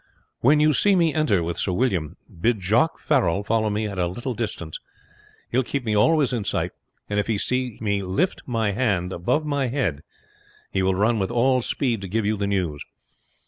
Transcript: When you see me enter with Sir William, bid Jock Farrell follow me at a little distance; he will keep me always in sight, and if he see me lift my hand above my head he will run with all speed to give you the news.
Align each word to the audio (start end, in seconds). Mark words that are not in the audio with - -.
When 0.39 0.59
you 0.59 0.73
see 0.73 0.95
me 0.95 1.13
enter 1.13 1.43
with 1.43 1.59
Sir 1.59 1.73
William, 1.73 2.17
bid 2.41 2.59
Jock 2.59 2.97
Farrell 2.97 3.43
follow 3.43 3.69
me 3.69 3.85
at 3.87 3.99
a 3.99 4.07
little 4.07 4.33
distance; 4.33 4.79
he 5.51 5.57
will 5.57 5.63
keep 5.63 5.85
me 5.85 5.95
always 5.95 6.33
in 6.33 6.43
sight, 6.43 6.71
and 7.07 7.19
if 7.19 7.27
he 7.27 7.37
see 7.37 7.77
me 7.79 8.01
lift 8.01 8.41
my 8.47 8.71
hand 8.71 9.13
above 9.13 9.45
my 9.45 9.67
head 9.67 10.01
he 10.71 10.81
will 10.81 10.95
run 10.95 11.19
with 11.19 11.29
all 11.29 11.61
speed 11.61 12.01
to 12.01 12.07
give 12.07 12.25
you 12.25 12.35
the 12.35 12.47
news. 12.47 12.83